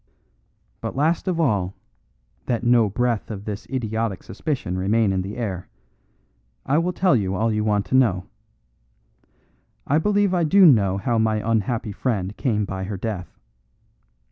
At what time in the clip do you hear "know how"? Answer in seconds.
10.65-11.19